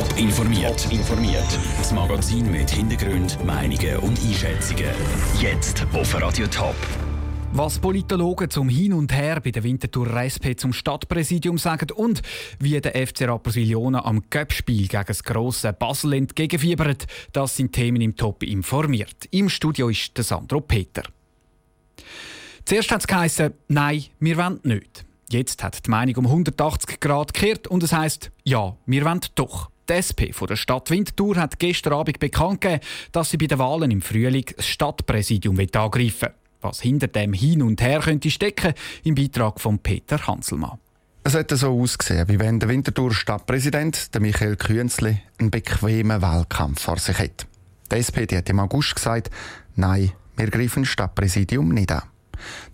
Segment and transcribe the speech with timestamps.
[0.00, 0.90] Top informiert.
[0.90, 1.58] informiert.
[1.76, 4.86] Das Magazin mit Hintergrund, Meinungen und Einschätzungen.
[5.38, 6.74] Jetzt auf Radio Top.
[7.52, 12.22] Was Politologen zum Hin und Her bei der Winterthur SP zum Stadtpräsidium sagen und
[12.58, 18.00] wie der FC Rapperswil Jona am Göppspiel gegen das grosse Basel entgegenfiebert, das sind Themen
[18.00, 19.26] im Top informiert.
[19.32, 21.02] Im Studio ist Sandro Peter.
[22.64, 25.04] Zuerst hat es geheißen, nein, wir wollen nicht.
[25.28, 29.68] Jetzt hat die Meinung um 180 Grad gekehrt und es heißt, ja, wir wollen doch.
[29.90, 33.58] Die SP von der Stadt Winterthur hat gestern Abend bekannt gegeben, dass sie bei den
[33.58, 36.34] Wahlen im Frühling das Stadtpräsidium angreifen will.
[36.60, 40.78] Was hinter dem Hin und Her könnte stecken, im Beitrag von Peter Hanselmann.
[41.24, 46.82] Es hätte so ausgesehen, wie wenn der Winterthur Stadtpräsident, der Michael Künzli, einen bequemen Wahlkampf
[46.82, 47.48] vor sich hat.
[47.90, 49.28] Die SP die hat im August gesagt,
[49.74, 52.04] nein, wir greifen das Stadtpräsidium nicht an.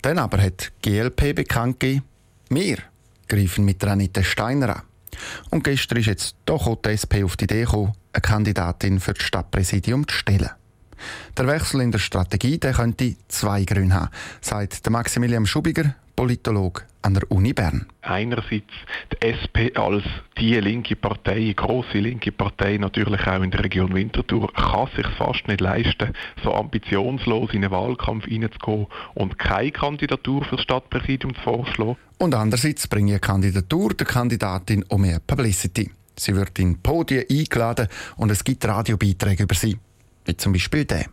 [0.03, 2.03] Dann aber hat die GLP bekannt gegeben,
[2.49, 2.77] wir
[3.27, 4.81] greifen mit Anita Steiner an.
[5.49, 9.13] Und gestern ist jetzt doch auch die SP auf die Idee gekommen, eine Kandidatin für
[9.13, 10.49] das Stadtpräsidium zu stellen.
[11.37, 14.09] Der Wechsel in der Strategie der könnte zwei Gründe haben,
[14.41, 17.85] sagt Maximilian Schubiger, Politologe an der Uni Bern.
[18.01, 18.73] Einerseits
[19.13, 20.03] die SP als
[20.37, 25.47] die linke Partei, große linke Partei, natürlich auch in der Region Winterthur, kann sich fast
[25.47, 31.41] nicht leisten, so ambitionslos in einen Wahlkampf hineinzugehen und keine Kandidatur für das Stadtpräsidium zu
[31.41, 31.97] vorschlagen.
[32.17, 35.91] Und andererseits bringt eine Kandidatur der Kandidatin um mehr Publicity.
[36.15, 39.77] Sie wird in Podien eingeladen und es gibt Radiobeiträge über sie.
[40.25, 41.05] Wie zum Beispiel der.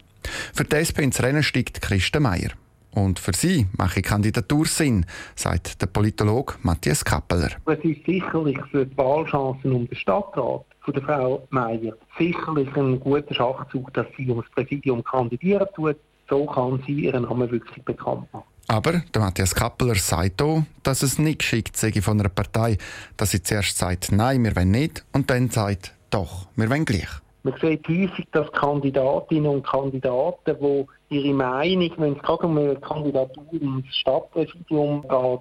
[0.55, 2.52] Für die SP ins Rennen steigt Christen Meier.
[2.95, 7.50] Und für sie mache Kandidatur Sinn, sagt der Politologe Matthias Kappeler.
[7.67, 13.00] Es ist sicherlich für die Wahlchancen um den Stadtrat von der Frau Meier sicherlich ein
[13.00, 15.97] guter Schachzug, dass sie ums Präsidium kandidieren tut.
[16.28, 18.45] So kann sie ihren Namen wirklich bekannt machen.
[18.69, 22.78] Aber der Matthias Kappeler sagt auch, dass es nicht geschickt sei von einer Partei,
[23.17, 27.09] dass sie zuerst sagt, nein, wir wollen nicht, und dann sagt, doch, wir wollen gleich.
[27.45, 32.77] Man sieht häufig, dass Kandidatinnen und Kandidaten, die ihre Meinung, wenn es gerade um eine
[32.77, 35.41] Kandidatur ins Stadtpräsidium geht,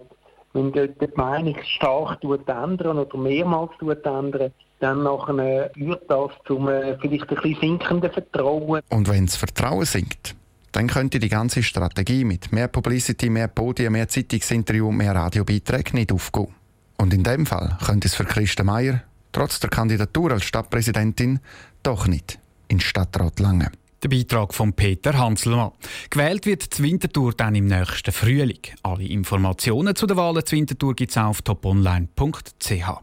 [0.52, 6.68] wenn dort die Meinung stark ändern oder mehrmals ändern, dann nachher führt das zum
[7.00, 8.82] vielleicht ein bisschen sinkenden Vertrauen.
[8.90, 10.36] Und wenn das Vertrauen sinkt,
[10.74, 16.12] dann könnte die ganze Strategie mit mehr Publicity, mehr Podien, mehr Zeitungsinterview, mehr Radiobeiträge nicht
[16.12, 16.54] aufgehen.
[16.98, 19.04] Und in dem Fall könnte es für Christa Meier
[19.34, 21.40] trotz der Kandidatur als Stadtpräsidentin
[21.84, 22.40] doch nicht
[22.70, 23.72] in Stadtrat Lange.
[24.02, 25.72] Der Beitrag von Peter Hanselmann.
[26.10, 28.60] Gewählt wird die Wintertour dann im nächsten Frühling.
[28.82, 33.02] Alle Informationen zu den Wahlen zur Wintertour gibt es auf toponline.ch.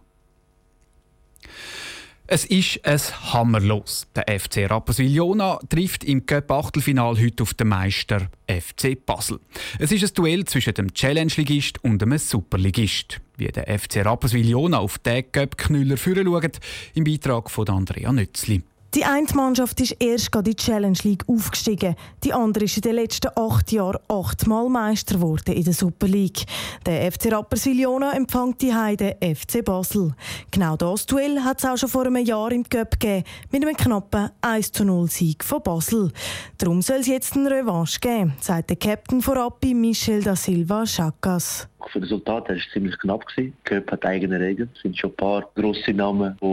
[2.32, 3.00] Es ist ein
[3.32, 4.06] Hammerlos.
[4.14, 9.40] Der FC Rapperswil-Jona trifft im Cup-Achtelfinal heute auf den Meister FC Basel.
[9.80, 13.20] Es ist ein Duell zwischen dem Challenge-Ligist und dem Superligist.
[13.36, 16.60] Wie der FC Rapperswil-Jona auf den Cup-Knüller führen schaut,
[16.94, 18.62] im Beitrag von Andrea Nützli.
[18.96, 21.94] Die eine Mannschaft ist erst in die Challenge League aufgestiegen.
[22.24, 26.44] Die andere ist in den letzten acht Jahren achtmal Meister geworden in der Super League.
[26.84, 30.12] Der FC Rapperswil-Jona empfängt die Heide FC Basel.
[30.50, 33.76] Genau das Duell hat es auch schon vor einem Jahr im Cup gegeben, mit einem
[33.76, 36.10] knappen 1-0 Sieg von Basel.
[36.58, 40.84] Darum soll es jetzt eine Revanche geben, sagt der Captain von Rappi Michel da Silva
[40.84, 41.68] Chakas.
[41.92, 43.24] Für das Resultat war es ziemlich knapp.
[43.36, 44.68] Die Cup hat eigene Regeln.
[44.74, 46.44] Es sind schon ein paar grosse Namen, die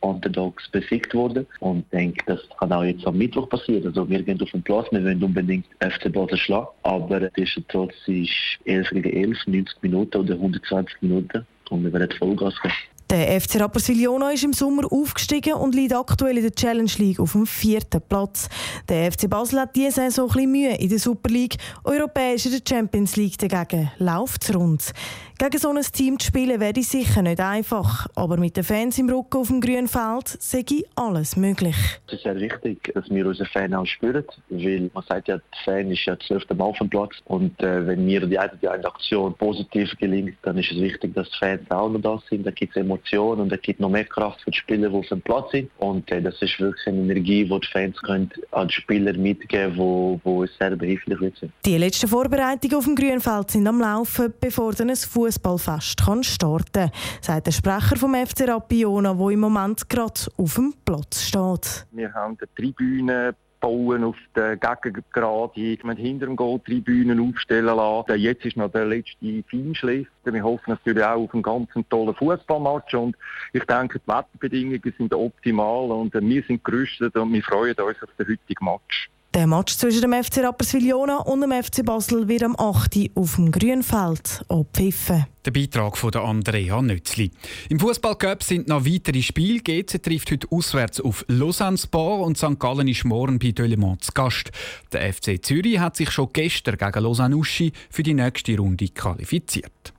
[0.00, 1.46] Underdogs besiegt wurden.
[1.60, 3.86] Und ich denke, das kann auch jetzt am Mittwoch passieren.
[3.86, 6.68] Also wir gehen auf den Platz, wir wollen unbedingt FC Basel schlagen.
[6.82, 7.30] Aber der
[7.68, 8.30] Trotz ist
[8.64, 11.46] 11 gegen 11, 90 Minuten oder 120 Minuten.
[11.70, 12.74] Und wir werden Vollgas geben.
[13.10, 17.32] Der FC Rapperswil-Jona ist im Sommer aufgestiegen und liegt aktuell in der Challenge League auf
[17.32, 18.48] dem vierten Platz.
[18.88, 21.56] Der FC Basel hat diese Saison ein bisschen Mühe in der Super League.
[21.82, 24.92] Europäisch in der Champions League dagegen läuft rund.
[25.40, 29.08] Gegen so ein Team zu spielen wäre sicher nicht einfach, aber mit den Fans im
[29.08, 30.62] Rücken auf dem grünen Feld sei
[30.96, 31.76] alles möglich.
[32.08, 35.42] Es ist sehr wichtig, dass wir unsere Fans auch spüren, weil man sagt ja, der
[35.64, 38.68] Fan ist ja zwölfte Mal auf dem Platz und äh, wenn mir die eine, die
[38.68, 42.46] eine Aktion positiv gelingt, dann ist es wichtig, dass die Fans auch noch da sind,
[42.46, 45.08] da gibt es Emotionen und da gibt noch mehr Kraft für die Spieler, die auf
[45.08, 48.68] dem Platz sind und äh, das ist wirklich eine Energie, die die Fans können an
[48.68, 51.50] die Spieler mitgeben können, die, die sehr behilflich sind.
[51.64, 56.04] Die letzten Vorbereitungen auf dem grünen Feld sind am Laufen, bevor dann ein Fuß Fußballfest
[56.04, 56.90] kann starten
[57.20, 61.86] sagt der Sprecher vom FC Rapiona, der im Moment gerade auf dem Platz steht.
[61.92, 65.52] Wir haben eine Tribüne bauen auf der Gegengrade.
[65.54, 68.18] Wir hinter dem Goal Tribünen aufstellen lassen.
[68.18, 70.08] Jetzt ist noch der letzte Feinschliff.
[70.24, 73.16] Wir hoffen natürlich auch auf einen ganz tollen Fußballmatch und
[73.52, 78.10] ich denke, die Wetterbedingungen sind optimal und wir sind gerüstet und wir freuen uns auf
[78.18, 79.08] den heutigen Match.
[79.32, 83.10] Der Match zwischen dem FC Rapperswil-Jona und dem FC Basel wird am 8.
[83.14, 85.24] auf dem Grünfeld abpfiffen.
[85.44, 87.30] Der Beitrag von Andrea Nützli.
[87.68, 89.60] Im Fußballcup sind noch weitere Spiele.
[89.60, 92.58] GC trifft heute auswärts auf Lausanne Sport und St.
[92.58, 94.50] Gallen ist morgen bei Delemont zu Gast.
[94.92, 99.92] Der FC Zürich hat sich schon gestern gegen Lausanne Uschi für die nächste Runde qualifiziert.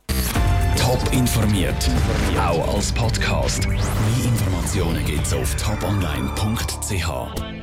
[0.78, 1.90] Top informiert,
[2.38, 3.66] auch als Podcast.
[3.66, 3.80] Mehr
[4.26, 7.61] Informationen gibt's auf toponline.ch.